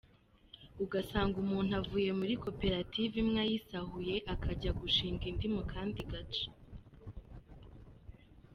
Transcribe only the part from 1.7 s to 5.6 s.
avuye muri koperative imwe ayisahuye akajya gushinga indi